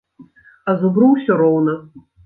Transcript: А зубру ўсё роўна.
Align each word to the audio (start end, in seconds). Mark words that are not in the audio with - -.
А 0.73 0.75
зубру 0.85 1.13
ўсё 1.13 1.41
роўна. 1.47 1.81